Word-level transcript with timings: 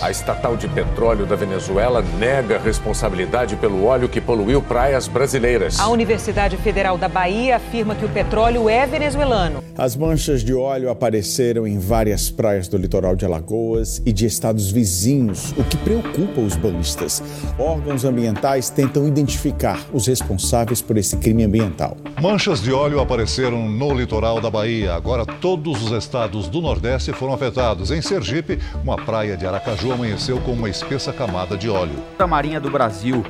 A 0.00 0.10
estatal 0.10 0.56
de 0.56 0.66
petróleo 0.66 1.26
da 1.26 1.36
Venezuela 1.36 2.02
nega 2.18 2.58
responsabilidade 2.58 3.54
pelo 3.56 3.84
óleo 3.84 4.08
que 4.08 4.18
poluiu 4.18 4.62
praias 4.62 5.06
brasileiras. 5.06 5.78
A 5.78 5.88
Universidade 5.88 6.56
Federal 6.56 6.96
da 6.96 7.06
Bahia 7.06 7.56
afirma 7.56 7.94
que 7.94 8.06
o 8.06 8.08
petróleo 8.08 8.66
é 8.66 8.86
venezuelano. 8.86 9.62
As 9.76 9.96
manchas 9.96 10.42
de 10.42 10.54
óleo 10.54 10.88
apareceram 10.88 11.66
em 11.66 11.78
várias 11.78 12.30
praias 12.30 12.66
do 12.66 12.78
litoral 12.78 13.14
de 13.14 13.26
Alagoas 13.26 14.00
e 14.06 14.10
de 14.10 14.24
estados 14.24 14.70
vizinhos, 14.70 15.52
o 15.52 15.64
que 15.64 15.76
preocupa 15.76 16.40
os 16.40 16.56
banhistas. 16.56 17.22
Órgãos 17.58 18.02
ambientais 18.02 18.70
tentam 18.70 19.06
identificar 19.06 19.84
os 19.92 20.06
responsáveis 20.06 20.80
por 20.80 20.96
esse 20.96 21.18
crime 21.18 21.44
ambiental. 21.44 21.98
Manchas 22.22 22.62
de 22.62 22.72
óleo 22.72 23.00
apareceram 23.00 23.68
no 23.68 23.92
litoral 23.92 24.40
da 24.40 24.50
Bahia. 24.50 24.94
Agora 24.94 25.26
todos 25.26 25.82
os 25.82 25.92
estados 25.92 26.48
do 26.48 26.62
Nordeste 26.62 27.12
foram 27.12 27.34
afetados. 27.34 27.90
Em 27.90 28.00
Sergipe, 28.00 28.58
uma 28.82 28.96
praia 28.96 29.36
de 29.36 29.46
Aracaju 29.46 29.89
amanheceu 29.92 30.40
com 30.40 30.52
uma 30.52 30.68
espessa 30.68 31.12
camada 31.12 31.56
de 31.56 31.68
óleo. 31.68 31.96
A 32.18 32.26
Marinha 32.26 32.60
do 32.60 32.70
Brasil 32.70 33.24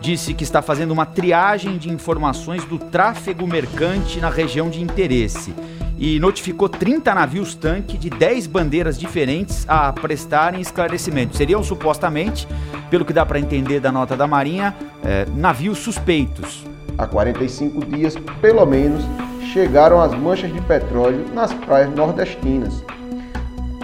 disse 0.00 0.34
que 0.34 0.42
está 0.42 0.60
fazendo 0.60 0.90
uma 0.90 1.06
triagem 1.06 1.78
de 1.78 1.88
informações 1.88 2.64
do 2.64 2.78
tráfego 2.78 3.46
mercante 3.46 4.20
na 4.20 4.28
região 4.28 4.68
de 4.68 4.82
interesse 4.82 5.54
e 5.96 6.18
notificou 6.18 6.68
30 6.68 7.14
navios 7.14 7.54
tanque 7.54 7.96
de 7.96 8.10
10 8.10 8.48
bandeiras 8.48 8.98
diferentes 8.98 9.64
a 9.68 9.92
prestarem 9.92 10.60
esclarecimento. 10.60 11.36
Seriam 11.36 11.62
supostamente, 11.62 12.48
pelo 12.90 13.04
que 13.04 13.12
dá 13.12 13.24
para 13.24 13.38
entender 13.38 13.78
da 13.78 13.92
nota 13.92 14.16
da 14.16 14.26
Marinha, 14.26 14.74
eh, 15.04 15.26
navios 15.36 15.78
suspeitos. 15.78 16.64
Há 16.98 17.06
45 17.06 17.86
dias, 17.86 18.16
pelo 18.40 18.66
menos, 18.66 19.04
chegaram 19.52 20.00
as 20.00 20.12
manchas 20.12 20.52
de 20.52 20.60
petróleo 20.62 21.24
nas 21.32 21.52
praias 21.54 21.94
nordestinas. 21.94 22.84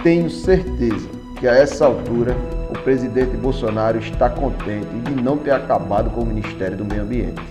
Tenho 0.03 0.29
certeza 0.29 1.18
que 1.39 1.47
a 1.47 1.55
essa 1.55 1.85
altura 1.85 2.35
o 2.69 2.73
presidente 2.83 3.37
Bolsonaro 3.37 3.97
está 3.97 4.29
contente 4.29 4.89
de 5.05 5.11
não 5.23 5.37
ter 5.37 5.51
acabado 5.51 6.09
com 6.09 6.21
o 6.21 6.25
Ministério 6.25 6.77
do 6.77 6.83
Meio 6.83 7.03
Ambiente. 7.03 7.41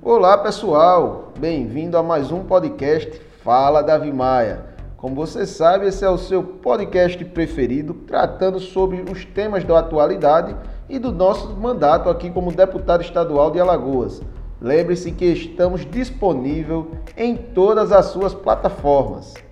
Olá 0.00 0.38
pessoal, 0.38 1.34
bem-vindo 1.38 1.98
a 1.98 2.02
mais 2.02 2.32
um 2.32 2.44
podcast 2.44 3.20
Fala 3.42 3.82
Davi 3.82 4.10
Maia. 4.10 4.64
Como 4.96 5.14
você 5.14 5.44
sabe, 5.44 5.86
esse 5.88 6.02
é 6.02 6.08
o 6.08 6.16
seu 6.16 6.42
podcast 6.42 7.22
preferido, 7.26 7.92
tratando 7.92 8.58
sobre 8.58 9.04
os 9.12 9.26
temas 9.26 9.64
da 9.64 9.78
atualidade 9.78 10.56
e 10.88 10.98
do 10.98 11.12
nosso 11.12 11.54
mandato 11.56 12.08
aqui 12.08 12.30
como 12.30 12.50
deputado 12.50 13.02
estadual 13.02 13.50
de 13.50 13.60
Alagoas. 13.60 14.22
Lembre-se 14.62 15.12
que 15.12 15.26
estamos 15.26 15.84
disponível 15.84 16.92
em 17.18 17.36
todas 17.36 17.92
as 17.92 18.06
suas 18.06 18.32
plataformas 18.32 19.43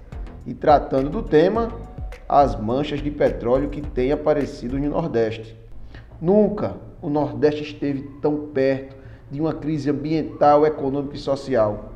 e 0.46 0.54
tratando 0.54 1.10
do 1.10 1.22
tema 1.22 1.68
as 2.28 2.58
manchas 2.58 3.02
de 3.02 3.10
petróleo 3.10 3.68
que 3.68 3.80
têm 3.80 4.12
aparecido 4.12 4.78
no 4.78 4.88
Nordeste. 4.88 5.56
Nunca 6.20 6.76
o 7.00 7.10
Nordeste 7.10 7.62
esteve 7.62 8.02
tão 8.20 8.46
perto 8.48 8.96
de 9.30 9.40
uma 9.40 9.52
crise 9.52 9.90
ambiental, 9.90 10.64
econômica 10.66 11.16
e 11.16 11.18
social. 11.18 11.90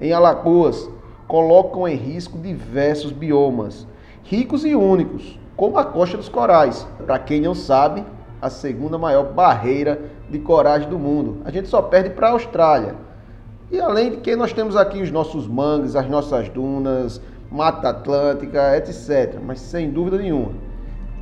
Em 0.00 0.12
Alagoas, 0.12 0.88
colocam 1.26 1.88
em 1.88 1.96
risco 1.96 2.38
diversos 2.38 3.10
biomas, 3.10 3.86
ricos 4.22 4.64
e 4.64 4.74
únicos, 4.74 5.38
como 5.56 5.78
a 5.78 5.84
Costa 5.84 6.16
dos 6.16 6.28
Corais. 6.28 6.86
Para 7.06 7.18
quem 7.18 7.40
não 7.40 7.54
sabe, 7.54 8.04
a 8.40 8.50
segunda 8.50 8.98
maior 8.98 9.32
barreira 9.32 10.02
de 10.28 10.38
coragem 10.38 10.88
do 10.88 10.98
mundo. 10.98 11.38
A 11.44 11.50
gente 11.50 11.68
só 11.68 11.80
perde 11.80 12.10
para 12.10 12.28
a 12.28 12.32
Austrália. 12.32 12.94
E 13.70 13.80
além 13.80 14.10
de 14.10 14.16
que 14.18 14.36
nós 14.36 14.52
temos 14.52 14.76
aqui 14.76 15.00
os 15.00 15.10
nossos 15.10 15.48
mangues, 15.48 15.96
as 15.96 16.08
nossas 16.08 16.48
dunas, 16.48 17.20
Mata 17.54 17.90
Atlântica, 17.90 18.76
etc. 18.76 19.38
Mas 19.40 19.60
sem 19.60 19.88
dúvida 19.88 20.18
nenhuma, 20.18 20.50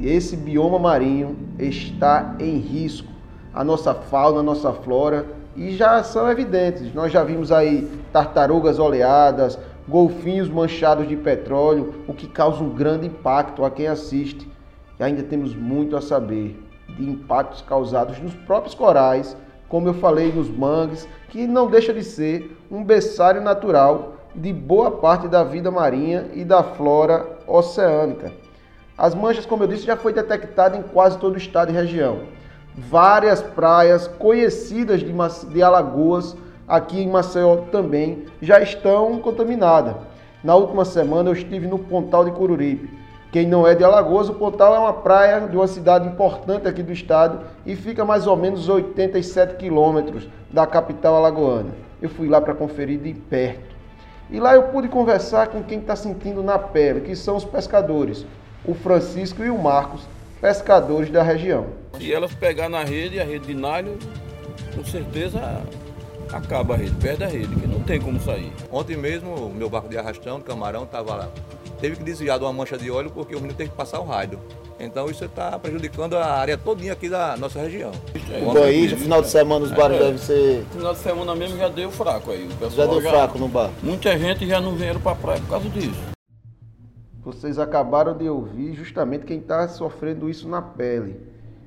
esse 0.01 0.35
bioma 0.35 0.79
marinho 0.79 1.37
está 1.59 2.35
em 2.41 2.57
risco. 2.57 3.13
A 3.53 3.63
nossa 3.63 3.93
fauna, 3.93 4.41
a 4.41 4.43
nossa 4.43 4.73
flora, 4.73 5.27
e 5.55 5.73
já 5.77 6.03
são 6.03 6.31
evidentes. 6.31 6.95
Nós 6.95 7.13
já 7.13 7.23
vimos 7.23 7.53
aí 7.53 7.87
tartarugas 8.11 8.79
oleadas, 8.79 9.59
golfinhos 9.87 10.49
manchados 10.49 11.07
de 11.07 11.17
petróleo, 11.17 12.03
o 12.09 12.15
que 12.15 12.27
causa 12.27 12.65
um 12.65 12.71
grande 12.71 13.09
impacto 13.09 13.63
a 13.63 13.71
quem 13.71 13.87
assiste. 13.87 14.51
E 14.99 15.03
ainda 15.03 15.23
temos 15.23 15.55
muito 15.55 15.95
a 15.99 16.01
saber 16.01 16.59
de 16.97 17.05
impactos 17.05 17.61
causados 17.61 18.19
nos 18.19 18.35
próprios 18.35 18.75
corais, 18.75 19.37
como 19.69 19.87
eu 19.87 19.95
falei 19.95 20.33
nos 20.33 20.49
mangues, 20.49 21.07
que 21.29 21.47
não 21.47 21.71
deixa 21.71 21.93
de 21.93 22.03
ser 22.03 22.57
um 22.71 22.83
berçário 22.83 23.43
natural 23.43 24.15
de 24.35 24.53
boa 24.53 24.91
parte 24.91 25.29
da 25.29 25.45
vida 25.45 25.71
marinha 25.71 26.27
e 26.33 26.45
da 26.45 26.63
flora 26.63 27.39
oceânica. 27.47 28.33
As 28.97 29.15
manchas, 29.15 29.47
como 29.47 29.65
eu 29.65 29.69
disse, 29.69 29.85
já 29.85 29.97
foi 29.97 30.13
detectada 30.13 30.77
em 30.77 30.83
quase 30.83 31.19
todo 31.19 31.35
o 31.35 31.39
estado 31.39 31.71
e 31.71 31.75
região. 31.75 32.21
Várias 32.75 33.43
praias 33.43 34.07
conhecidas 34.07 35.01
de, 35.01 35.13
de 35.53 35.63
Alagoas, 35.63 36.37
aqui 36.67 37.03
em 37.03 37.09
Maceió 37.09 37.57
também, 37.71 38.27
já 38.41 38.61
estão 38.61 39.19
contaminadas. 39.19 39.95
Na 40.43 40.55
última 40.55 40.85
semana 40.85 41.31
eu 41.31 41.35
estive 41.35 41.67
no 41.67 41.79
Pontal 41.79 42.25
de 42.25 42.33
Cururipe. 42.33 43.03
Quem 43.31 43.47
não 43.47 43.67
é 43.67 43.75
de 43.75 43.83
Alagoas, 43.83 44.29
o 44.29 44.35
Pontal 44.35 44.75
é 44.75 44.79
uma 44.79 44.93
praia 44.93 45.41
de 45.49 45.57
uma 45.57 45.67
cidade 45.67 46.07
importante 46.07 46.69
aqui 46.69 46.83
do 46.83 46.93
estado 46.93 47.41
e 47.65 47.75
fica 47.75 48.05
mais 48.05 48.27
ou 48.27 48.37
menos 48.37 48.69
87 48.69 49.57
quilômetros 49.57 50.29
da 50.51 50.67
capital 50.67 51.17
alagoana. 51.17 51.71
Eu 52.01 52.11
fui 52.11 52.29
lá 52.29 52.41
para 52.41 52.55
conferir 52.55 52.99
de 52.99 53.15
perto. 53.15 53.73
E 54.33 54.41
lá 54.41 54.55
eu 54.55 54.63
pude 54.63 54.89
conversar 54.89 55.49
com 55.49 55.63
quem 55.63 55.79
está 55.79 55.95
sentindo 55.95 56.43
na 56.43 56.59
pele, 56.59 57.03
que 57.03 57.15
são 57.15 57.37
os 57.37 57.45
pescadores, 57.45 58.25
o 58.65 58.73
Francisco 58.73 59.45
e 59.45 59.51
o 59.51 59.59
Marcos, 59.59 60.09
pescadores 60.41 61.11
da 61.11 61.23
região. 61.23 61.67
Se 61.99 62.11
elas 62.11 62.33
pegar 62.33 62.71
na 62.71 62.83
rede, 62.83 63.21
a 63.21 63.25
rede 63.25 63.49
de 63.49 63.55
nalho, 63.55 63.99
com 64.75 64.83
certeza 64.83 65.61
acaba 66.33 66.73
a 66.73 66.77
rede, 66.79 66.95
perde 66.95 67.25
a 67.25 67.27
rede, 67.27 67.55
que 67.55 67.67
não 67.67 67.81
tem 67.81 68.01
como 68.01 68.19
sair. 68.19 68.51
Ontem 68.71 68.97
mesmo, 68.97 69.35
o 69.35 69.55
meu 69.55 69.69
barco 69.69 69.91
de 69.91 69.99
arrastão, 69.99 70.39
de 70.39 70.45
camarão, 70.45 70.85
estava 70.85 71.15
lá. 71.15 71.29
Teve 71.83 71.97
que 71.97 72.05
desviar 72.05 72.39
de 72.39 72.45
uma 72.45 72.53
mancha 72.53 72.79
de 72.79 72.89
óleo 72.93 73.11
porque 73.13 73.35
o 73.35 73.41
menino 73.41 73.55
tem 73.55 73.67
que 73.67 73.75
passar 73.75 73.99
o 73.99 74.05
raio. 74.05 74.39
Então 74.79 75.11
isso 75.11 75.25
está 75.25 75.59
prejudicando 75.59 76.15
a 76.15 76.25
área 76.25 76.57
todinha 76.57 76.93
aqui 76.93 77.09
da 77.09 77.37
nossa 77.37 77.59
região. 77.59 77.91
Então 78.15 78.63
aí, 78.63 78.87
no 78.87 78.97
final 78.97 79.21
de 79.21 79.29
semana 79.29 79.65
os 79.65 79.73
bares 79.73 79.97
é, 79.97 79.99
devem 79.99 80.19
ser. 80.19 80.65
Final 80.71 80.93
de 80.93 81.01
semana 81.01 81.35
mesmo 81.35 81.59
já 81.59 81.69
deu 81.69 81.91
fraco 81.91 82.31
aí. 82.31 82.49
já 82.71 82.87
deu 82.87 83.03
já, 83.03 83.11
fraco 83.11 83.37
no 83.37 83.49
bar. 83.49 83.69
Muita 83.83 84.17
gente 84.17 84.47
já 84.47 84.61
não 84.61 84.77
vieram 84.77 85.01
para 85.01 85.11
a 85.11 85.17
praia 85.17 85.41
por 85.41 85.49
causa 85.49 85.69
disso. 85.71 86.01
Vocês 87.25 87.59
acabaram 87.59 88.17
de 88.17 88.29
ouvir 88.29 88.75
justamente 88.75 89.25
quem 89.25 89.39
está 89.39 89.67
sofrendo 89.67 90.31
isso 90.31 90.49
na 90.49 90.63
pele. 90.63 91.17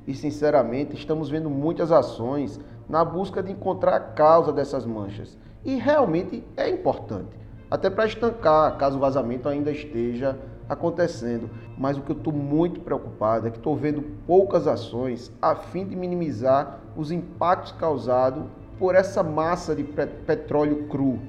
E 0.08 0.14
sinceramente 0.14 0.96
estamos 0.96 1.30
vendo 1.30 1.50
muitas 1.50 1.92
ações 1.92 2.58
na 2.88 3.04
busca 3.04 3.44
de 3.44 3.52
encontrar 3.52 3.98
a 3.98 4.00
causa 4.00 4.54
dessas 4.54 4.86
manchas. 4.86 5.38
E 5.66 5.76
realmente 5.76 6.42
é 6.56 6.70
importante. 6.70 7.45
Até 7.76 7.90
para 7.90 8.06
estancar, 8.06 8.78
caso 8.78 8.96
o 8.96 9.02
vazamento 9.02 9.50
ainda 9.50 9.70
esteja 9.70 10.40
acontecendo. 10.70 11.50
Mas 11.78 11.98
o 11.98 12.02
que 12.02 12.10
eu 12.10 12.16
estou 12.16 12.32
muito 12.32 12.80
preocupado 12.80 13.50
é 13.50 13.52
que 13.52 13.58
estou 13.58 13.76
vendo 13.76 14.02
poucas 14.26 14.66
ações 14.66 15.30
a 15.42 15.58
fim 15.58 15.86
de 15.86 15.94
minimizar 15.94 16.80
os 16.96 17.12
impactos 17.12 17.74
causados 17.74 18.46
por 18.80 18.96
essa 18.96 19.22
massa 19.22 19.76
de 19.76 19.84
petróleo 19.84 20.88
cru. 20.88 21.20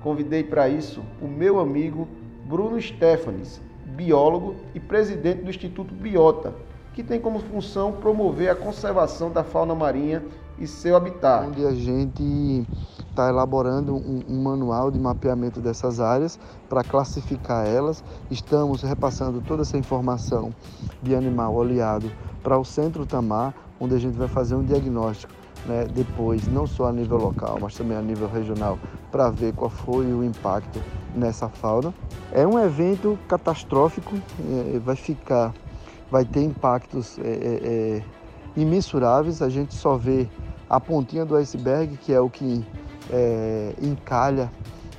Convidei 0.00 0.44
para 0.44 0.68
isso 0.68 1.02
o 1.20 1.26
meu 1.26 1.58
amigo 1.58 2.06
Bruno 2.44 2.80
Stefanes, 2.80 3.60
biólogo 3.84 4.54
e 4.76 4.78
presidente 4.78 5.42
do 5.42 5.50
Instituto 5.50 5.92
Biota, 5.92 6.54
que 6.94 7.02
tem 7.02 7.18
como 7.18 7.40
função 7.40 7.90
promover 7.90 8.48
a 8.48 8.54
conservação 8.54 9.28
da 9.28 9.42
fauna 9.42 9.74
marinha 9.74 10.22
e 10.58 10.66
seu 10.66 10.96
habitat. 10.96 11.46
Onde 11.46 11.66
a 11.66 11.72
gente 11.72 12.66
está 13.10 13.28
elaborando 13.28 13.94
um, 13.94 14.22
um, 14.28 14.42
manual 14.42 14.90
de 14.90 14.98
mapeamento 14.98 15.60
dessas 15.60 16.00
áreas 16.00 16.38
para 16.68 16.84
classificar 16.84 17.66
elas. 17.66 18.04
Estamos 18.30 18.82
repassando 18.82 19.40
toda 19.40 19.62
essa 19.62 19.78
informação 19.78 20.54
de 21.02 21.14
animal 21.14 21.54
oleado 21.54 22.10
para 22.42 22.58
o 22.58 22.64
Centro 22.64 23.06
Tamar, 23.06 23.54
onde 23.80 23.94
a 23.94 23.98
gente 23.98 24.16
vai 24.16 24.28
fazer 24.28 24.54
um 24.54 24.62
diagnóstico 24.62 25.32
né, 25.66 25.86
depois, 25.92 26.46
não 26.46 26.66
só 26.66 26.86
a 26.86 26.92
nível 26.92 27.16
local, 27.16 27.58
mas 27.60 27.74
também 27.74 27.96
a 27.96 28.02
nível 28.02 28.28
regional, 28.28 28.78
para 29.10 29.30
ver 29.30 29.52
qual 29.54 29.70
foi 29.70 30.06
o 30.06 30.22
impacto 30.22 30.80
nessa 31.14 31.48
fauna. 31.48 31.92
É 32.32 32.46
um 32.46 32.58
evento 32.58 33.18
catastrófico, 33.26 34.14
é, 34.74 34.78
vai 34.78 34.94
ficar, 34.94 35.52
vai 36.10 36.24
ter 36.24 36.42
impactos 36.42 37.18
é, 37.18 37.22
é, 37.22 37.60
é 37.64 38.02
imensuráveis. 38.56 39.42
A 39.42 39.48
gente 39.48 39.74
só 39.74 39.96
vê 39.96 40.28
a 40.68 40.80
pontinha 40.80 41.24
do 41.24 41.36
iceberg, 41.36 41.96
que 41.96 42.12
é 42.12 42.20
o 42.20 42.28
que 42.28 42.64
é, 43.10 43.74
encalha 43.80 44.50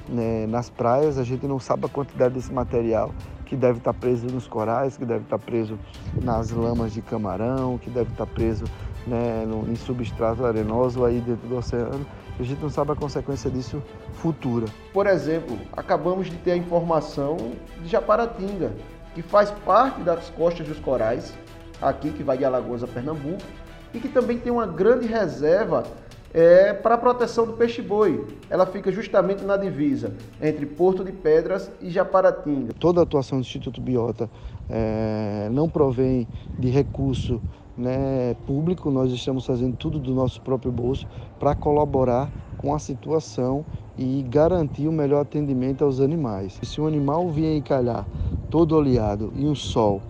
né, 0.08 0.46
nas 0.48 0.70
praias. 0.70 1.18
A 1.18 1.24
gente 1.24 1.46
não 1.46 1.60
sabe 1.60 1.86
a 1.86 1.90
quantidade 1.90 2.34
desse 2.34 2.52
material 2.52 3.12
que 3.46 3.56
deve 3.56 3.78
estar 3.78 3.94
preso 3.94 4.28
nos 4.28 4.46
corais, 4.46 4.98
que 4.98 5.06
deve 5.06 5.24
estar 5.24 5.40
preso 5.40 5.80
nas 6.22 6.52
lamas 6.52 6.94
de 6.94 7.02
camarão, 7.02 7.78
que 7.78 7.90
deve 7.90 8.12
estar 8.12 8.26
preso 8.26 8.66
né, 9.06 9.46
no, 9.48 9.70
em 9.72 9.76
substrato 9.76 10.46
arenoso 10.46 11.06
aí 11.06 11.20
dentro 11.22 11.48
do 11.48 11.58
oceano. 11.58 12.06
A 12.40 12.44
gente 12.44 12.62
não 12.62 12.70
sabe 12.70 12.92
a 12.92 12.96
consequência 12.96 13.50
disso 13.50 13.82
futura. 14.14 14.68
Por 14.94 15.08
exemplo, 15.08 15.58
acabamos 15.76 16.30
de 16.30 16.36
ter 16.38 16.52
a 16.52 16.58
informação 16.58 17.38
de 17.82 17.88
Japaratinga, 17.88 18.74
que 19.16 19.22
faz 19.22 19.50
parte 19.66 20.02
das 20.02 20.30
costas 20.30 20.68
dos 20.68 20.80
corais, 20.80 21.34
aqui 21.82 22.12
que 22.12 22.24
vai 22.24 22.38
de 22.38 22.46
Alagoas 22.46 22.84
a 22.84 22.88
Pernambuco, 22.88 23.42
e 23.94 24.00
que 24.00 24.10
também 24.10 24.38
tem 24.38 24.52
uma 24.52 24.66
grande 24.66 25.08
reserva 25.08 25.84
é, 26.34 26.74
para 26.74 26.96
a 26.96 26.98
proteção 26.98 27.46
do 27.46 27.54
peixe-boi. 27.54 28.26
Ela 28.50 28.66
fica 28.66 28.92
justamente 28.92 29.44
na 29.44 29.58
divisa 29.58 30.14
entre 30.42 30.66
Porto 30.66 31.04
de 31.04 31.12
Pedras 31.12 31.72
e 31.82 31.90
Japaratinga. 31.90 32.74
Toda 32.80 33.00
a 33.00 33.04
atuação 33.04 33.40
do 33.40 33.42
Instituto 33.42 33.82
Biota 33.82 34.30
é, 34.70 35.50
não 35.52 35.70
provém 35.70 36.28
de 36.58 36.70
recurso 36.70 37.42
né, 37.78 38.36
público, 38.46 38.90
nós 38.90 39.12
estamos 39.12 39.46
fazendo 39.46 39.76
tudo 39.78 40.00
do 40.00 40.14
nosso 40.14 40.42
próprio 40.42 40.72
bolso 40.72 41.08
para 41.40 41.54
colaborar 41.54 42.30
com 42.58 42.74
a 42.74 42.80
situação 42.80 43.64
e 43.96 44.24
garantir 44.24 44.88
o 44.88 44.92
melhor 44.92 45.22
atendimento 45.22 45.84
aos 45.84 46.00
animais. 46.00 46.60
Se 46.64 46.82
um 46.82 46.88
animal 46.88 47.30
vier 47.30 47.56
encalhar 47.56 48.06
todo 48.50 48.76
oleado 48.76 49.32
e 49.36 49.46
um 49.46 49.54
sol 49.54 50.02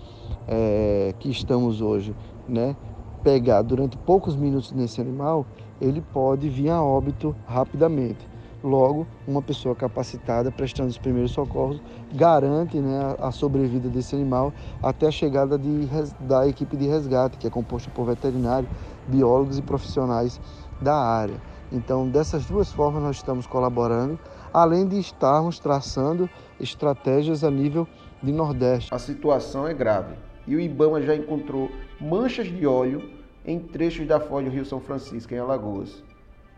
é, 0.47 1.13
que 1.19 1.29
estamos 1.29 1.81
hoje, 1.81 2.15
né, 2.47 2.75
pegar 3.23 3.61
durante 3.61 3.97
poucos 3.97 4.35
minutos 4.35 4.71
nesse 4.71 5.01
animal, 5.01 5.45
ele 5.79 6.01
pode 6.01 6.49
vir 6.49 6.69
a 6.69 6.81
óbito 6.81 7.35
rapidamente. 7.45 8.27
Logo, 8.63 9.05
uma 9.27 9.41
pessoa 9.41 9.75
capacitada 9.75 10.51
prestando 10.51 10.89
os 10.89 10.97
primeiros 10.97 11.31
socorros 11.31 11.79
garante 12.13 12.79
né, 12.79 13.15
a 13.19 13.31
sobrevida 13.31 13.87
desse 13.87 14.15
animal 14.15 14.51
até 14.81 15.07
a 15.07 15.11
chegada 15.11 15.57
de, 15.57 15.87
da 16.21 16.47
equipe 16.47 16.75
de 16.75 16.87
resgate, 16.87 17.37
que 17.37 17.45
é 17.45 17.49
composta 17.49 17.91
por 17.91 18.05
veterinário, 18.05 18.67
biólogos 19.07 19.59
e 19.59 19.61
profissionais 19.61 20.41
da 20.81 20.95
área. 20.95 21.39
Então, 21.71 22.09
dessas 22.09 22.45
duas 22.45 22.71
formas, 22.71 23.03
nós 23.03 23.17
estamos 23.17 23.45
colaborando, 23.45 24.17
além 24.53 24.87
de 24.87 24.97
estarmos 24.97 25.59
traçando 25.59 26.29
estratégias 26.59 27.43
a 27.43 27.51
nível 27.51 27.87
de 28.23 28.31
Nordeste. 28.31 28.93
A 28.93 28.97
situação 28.97 29.67
é 29.67 29.73
grave 29.73 30.26
e 30.47 30.55
o 30.55 30.59
Ibama 30.59 31.01
já 31.01 31.15
encontrou 31.15 31.69
manchas 31.99 32.47
de 32.47 32.65
óleo 32.65 33.09
em 33.45 33.59
trechos 33.59 34.07
da 34.07 34.19
foz 34.19 34.45
do 34.45 34.51
Rio 34.51 34.65
São 34.65 34.79
Francisco, 34.79 35.33
em 35.33 35.37
Alagoas. 35.37 36.03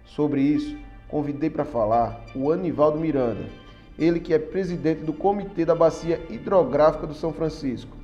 Sobre 0.06 0.42
isso, 0.42 0.78
convidei 1.08 1.50
para 1.50 1.66
falar 1.66 2.24
o 2.36 2.52
Anivaldo 2.52 3.00
Miranda, 3.00 3.46
ele 3.98 4.20
que 4.20 4.34
é 4.34 4.40
presidente 4.40 5.02
do 5.02 5.14
Comitê 5.14 5.66
da 5.66 5.76
Bacia 5.76 6.22
Hidrográfica 6.30 7.06
do 7.06 7.14
São 7.14 7.34
Francisco. 7.34 7.98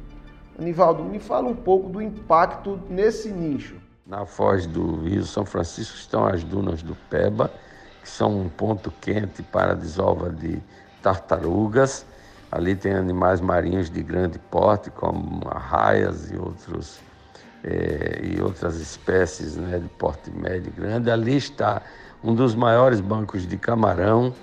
Anivaldo, 0.58 1.04
me 1.04 1.20
fala 1.20 1.48
um 1.48 1.56
pouco 1.56 1.90
do 1.90 2.02
impacto 2.02 2.80
nesse 2.90 3.30
nicho. 3.30 3.76
Na 4.06 4.26
foz 4.26 4.68
do 4.68 5.02
Rio 5.02 5.24
São 5.24 5.46
Francisco 5.46 5.96
estão 5.98 6.26
as 6.26 6.44
dunas 6.44 6.84
do 6.84 6.96
Peba, 7.10 7.52
que 8.02 8.10
são 8.10 8.40
um 8.40 8.50
ponto 8.50 8.92
quente 9.02 9.42
para 9.42 9.72
a 9.72 9.76
desova 9.76 10.30
de 10.30 10.62
tartarugas. 11.02 12.06
Ali 12.56 12.74
tem 12.74 12.94
animais 12.94 13.42
marinhos 13.42 13.90
de 13.90 14.02
grande 14.02 14.40
porte, 14.40 14.90
como 14.90 15.42
arraias 15.50 16.32
e 16.32 16.38
outros 16.38 17.02
é, 17.62 18.22
e 18.24 18.42
outras 18.42 18.78
espécies 18.78 19.58
né, 19.58 19.78
de 19.78 19.90
porte 19.90 20.32
médio 20.32 20.72
e 20.74 20.80
grande. 20.80 21.12
Ali 21.12 21.36
está 21.36 21.82
um 22.24 22.34
dos 22.34 22.56
maiores 22.56 23.02
bancos 23.02 23.46
de 23.46 23.58
camarão 23.58 24.34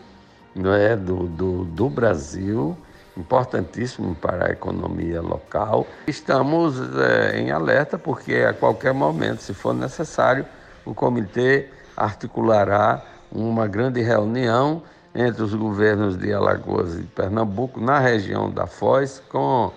não 0.55 0.75
é, 0.75 0.95
do, 0.95 1.27
do, 1.27 1.65
do 1.65 1.89
Brasil, 1.89 2.77
importantíssimo 3.17 4.15
para 4.15 4.49
a 4.49 4.51
economia 4.51 5.23
local. 5.23 5.87
Estamos 6.07 6.79
é, 6.99 7.41
em 7.41 7.51
alerta 7.51 7.97
porque 7.97 8.35
a 8.35 8.53
qualquer 8.53 8.93
momento, 8.93 9.41
se 9.41 9.55
for 9.55 9.73
necessário, 9.73 10.45
o 10.85 10.93
comitê 10.93 11.71
articulará 11.97 13.03
uma 13.31 13.67
grande 13.67 14.03
reunião 14.03 14.83
entre 15.15 15.43
os 15.43 15.55
governos 15.55 16.17
de 16.17 16.33
Alagoas 16.33 16.99
e 16.99 17.03
Pernambuco, 17.03 17.81
na 17.81 17.99
região 17.99 18.51
da 18.51 18.67
Foz, 18.67 19.23
com 19.29 19.71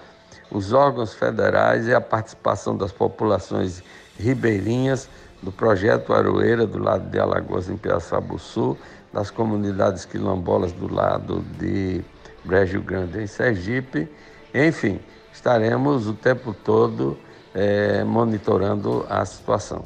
os 0.50 0.72
órgãos 0.72 1.14
federais 1.14 1.88
e 1.88 1.94
a 1.94 2.00
participação 2.00 2.78
das 2.78 2.92
populações 2.92 3.84
ribeirinhas 4.18 5.10
do 5.42 5.52
projeto 5.52 6.14
Aroeira, 6.14 6.66
do 6.66 6.80
lado 6.80 7.10
de 7.10 7.20
Alagoas, 7.20 7.70
em 7.70 7.78
Piaçabuçu, 7.78 8.78
das 9.12 9.30
comunidades 9.30 10.06
quilombolas 10.06 10.72
do 10.72 10.94
lado 10.94 11.44
de 11.60 12.04
Brejo 12.44 12.82
Grande, 12.82 13.22
em 13.22 13.28
Sergipe. 13.28 14.10
Enfim, 14.54 15.00
estaremos 15.34 16.08
o 16.08 16.14
tempo 16.14 16.54
todo 16.54 17.18
é, 17.54 18.04
monitorando 18.04 19.06
a 19.10 19.26
situação. 19.26 19.84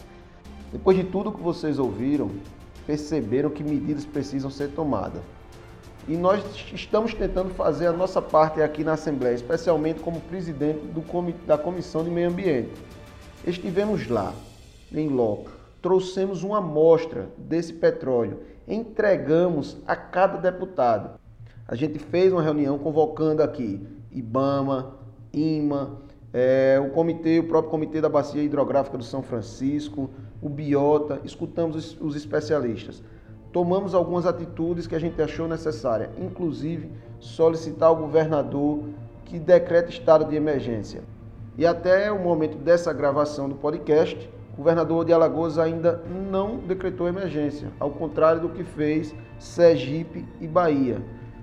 Depois 0.71 0.95
de 0.95 1.03
tudo 1.03 1.31
que 1.31 1.41
vocês 1.41 1.79
ouviram, 1.79 2.29
perceberam 2.85 3.49
que 3.49 3.63
medidas 3.63 4.05
precisam 4.05 4.51
ser 4.51 4.69
tomadas. 4.69 5.21
E 6.09 6.17
nós 6.17 6.43
estamos 6.73 7.13
tentando 7.13 7.51
fazer 7.51 7.85
a 7.85 7.93
nossa 7.93 8.19
parte 8.19 8.63
aqui 8.63 8.83
na 8.83 8.93
Assembleia, 8.93 9.35
especialmente 9.35 9.99
como 9.99 10.19
presidente 10.21 10.81
da 11.45 11.55
Comissão 11.55 12.03
de 12.03 12.09
Meio 12.09 12.29
Ambiente. 12.29 12.71
Estivemos 13.45 14.07
lá 14.07 14.33
em 14.91 15.07
loco, 15.07 15.51
trouxemos 15.83 16.41
uma 16.41 16.57
amostra 16.57 17.29
desse 17.37 17.73
petróleo, 17.73 18.39
entregamos 18.67 19.77
a 19.85 19.95
cada 19.95 20.39
deputado. 20.39 21.19
A 21.67 21.75
gente 21.75 21.99
fez 21.99 22.33
uma 22.33 22.41
reunião 22.41 22.79
convocando 22.79 23.43
aqui 23.43 23.79
IBAMA, 24.11 24.95
IMA, 25.31 25.99
é, 26.33 26.81
o 26.83 26.89
comitê, 26.89 27.37
o 27.37 27.47
próprio 27.47 27.69
comitê 27.69 28.01
da 28.01 28.09
Bacia 28.09 28.41
Hidrográfica 28.41 28.97
do 28.97 29.03
São 29.03 29.21
Francisco, 29.21 30.09
o 30.41 30.49
Biota, 30.49 31.21
escutamos 31.23 31.75
os, 31.75 32.01
os 32.01 32.15
especialistas. 32.15 33.03
Tomamos 33.51 33.95
algumas 33.95 34.25
atitudes 34.25 34.85
que 34.85 34.95
a 34.95 34.99
gente 34.99 35.19
achou 35.21 35.47
necessária, 35.47 36.11
inclusive 36.17 36.91
solicitar 37.19 37.89
ao 37.89 37.95
governador 37.95 38.83
que 39.25 39.39
decrete 39.39 39.91
estado 39.91 40.25
de 40.25 40.35
emergência. 40.35 41.01
E 41.57 41.65
até 41.65 42.11
o 42.11 42.19
momento 42.19 42.57
dessa 42.57 42.93
gravação 42.93 43.49
do 43.49 43.55
podcast, 43.55 44.29
o 44.53 44.57
governador 44.57 45.03
de 45.03 45.13
Alagoas 45.13 45.57
ainda 45.57 46.01
não 46.31 46.57
decretou 46.57 47.07
emergência, 47.07 47.69
ao 47.79 47.89
contrário 47.89 48.41
do 48.41 48.49
que 48.49 48.63
fez 48.63 49.15
Sergipe 49.39 50.25
e 50.39 50.47
Bahia. 50.47 51.01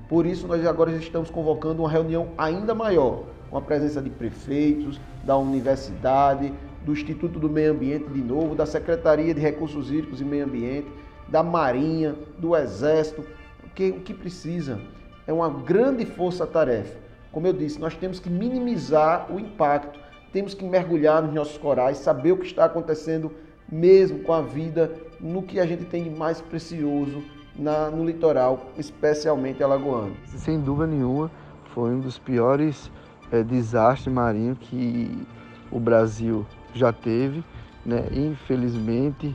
Por 0.09 0.27
isso, 0.27 0.47
nós 0.47 0.65
agora 0.65 0.93
estamos 0.93 1.29
convocando 1.29 1.83
uma 1.83 1.91
reunião 1.91 2.29
ainda 2.39 2.75
maior, 2.75 3.25
com 3.51 3.59
a 3.59 3.61
presença 3.61 4.01
de 4.01 4.11
prefeitos, 4.11 5.01
da 5.25 5.37
universidade, 5.37 6.53
do 6.85 6.93
Instituto 6.93 7.41
do 7.41 7.51
Meio 7.51 7.73
Ambiente 7.73 8.09
de 8.09 8.23
novo, 8.23 8.55
da 8.55 8.65
Secretaria 8.65 9.35
de 9.35 9.41
Recursos 9.41 9.91
Hídricos 9.91 10.21
e 10.21 10.25
Meio 10.25 10.45
Ambiente, 10.45 10.87
da 11.29 11.43
Marinha, 11.43 12.15
do 12.39 12.57
Exército. 12.57 13.25
O 13.65 13.71
que, 13.71 13.91
o 13.91 14.01
que 14.01 14.15
precisa 14.15 14.81
é 15.27 15.33
uma 15.33 15.49
grande 15.49 16.07
força-tarefa. 16.07 16.99
Como 17.33 17.47
eu 17.47 17.53
disse, 17.53 17.79
nós 17.79 17.95
temos 17.95 18.19
que 18.19 18.31
minimizar 18.31 19.31
o 19.31 19.39
impacto 19.39 19.99
temos 20.37 20.53
que 20.53 20.67
mergulhar 20.67 21.23
nos 21.23 21.33
nossos 21.33 21.57
corais, 21.57 21.97
saber 21.97 22.33
o 22.33 22.37
que 22.37 22.45
está 22.45 22.67
acontecendo 22.67 23.33
mesmo 23.73 24.19
com 24.19 24.35
a 24.35 24.43
vida 24.43 24.93
no 25.19 25.43
que 25.43 25.59
a 25.59 25.65
gente 25.65 25.87
tem 25.87 26.05
de 26.05 26.11
mais 26.11 26.43
precioso 26.43 27.23
na, 27.59 27.89
no 27.91 28.05
litoral, 28.05 28.67
especialmente 28.77 29.63
alagoano. 29.63 30.15
Sem 30.27 30.61
dúvida 30.61 30.89
nenhuma, 30.89 31.31
foi 31.73 31.89
um 31.91 32.01
dos 32.01 32.19
piores 32.19 32.91
é, 33.33 33.43
desastres 33.43 34.13
marinhos 34.13 34.59
que 34.61 35.27
o 35.71 35.81
Brasil 35.81 36.45
já 36.75 36.93
teve. 36.93 37.43
Né? 37.83 38.07
Infelizmente, 38.13 39.35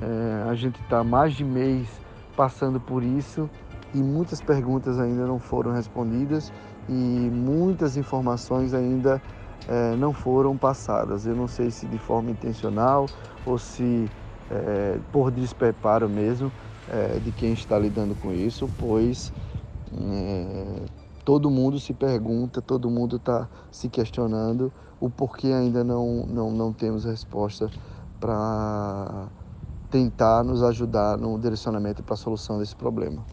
é, 0.00 0.48
a 0.48 0.54
gente 0.54 0.80
está 0.82 1.04
mais 1.04 1.34
de 1.34 1.44
mês 1.44 1.88
passando 2.36 2.80
por 2.80 3.02
isso 3.02 3.48
e 3.94 3.98
muitas 3.98 4.40
perguntas 4.40 4.98
ainda 4.98 5.26
não 5.26 5.38
foram 5.38 5.72
respondidas 5.72 6.52
e 6.88 6.92
muitas 6.92 7.96
informações 7.96 8.72
ainda 8.72 9.20
é, 9.68 9.94
não 9.96 10.12
foram 10.12 10.56
passadas. 10.56 11.26
Eu 11.26 11.36
não 11.36 11.46
sei 11.46 11.70
se 11.70 11.86
de 11.86 11.98
forma 11.98 12.30
intencional 12.30 13.06
ou 13.44 13.58
se 13.58 14.08
é, 14.50 14.98
por 15.12 15.30
despreparo 15.30 16.08
mesmo 16.08 16.50
é, 16.88 17.18
de 17.18 17.30
quem 17.32 17.52
está 17.52 17.78
lidando 17.78 18.14
com 18.14 18.32
isso, 18.32 18.70
pois 18.78 19.32
é, 19.92 20.82
todo 21.24 21.50
mundo 21.50 21.78
se 21.78 21.92
pergunta, 21.92 22.62
todo 22.62 22.90
mundo 22.90 23.16
está 23.16 23.48
se 23.70 23.88
questionando 23.88 24.72
o 25.00 25.08
porquê 25.08 25.48
ainda 25.48 25.82
não, 25.82 26.26
não, 26.26 26.50
não 26.50 26.72
temos 26.72 27.04
resposta 27.04 27.70
para 28.20 29.28
tentar 29.90 30.44
nos 30.44 30.62
ajudar 30.62 31.18
no 31.18 31.38
direcionamento 31.38 32.02
para 32.02 32.14
a 32.14 32.16
solução 32.16 32.58
desse 32.58 32.76
problema. 32.76 33.24